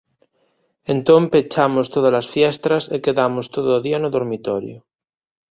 Entón 0.93 1.21
pechamos 1.33 1.89
tódalas 1.93 2.27
fiestras 2.33 2.83
e 2.95 2.97
quedamos 3.05 3.45
todo 3.55 3.69
o 3.77 3.83
día 3.85 3.97
no 4.01 4.09
dormitorio. 4.15 4.77